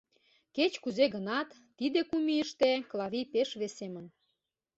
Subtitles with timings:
[0.55, 4.05] Кеч-кузе гынат, тиде кум ийыште Клавий пеш весемын.